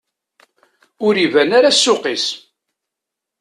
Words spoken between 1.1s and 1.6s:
iban